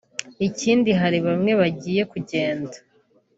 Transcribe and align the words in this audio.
ikindi 0.47 0.89
hari 0.99 1.17
bamwe 1.27 1.51
bagiye 1.61 2.01
kugenda 2.11 2.77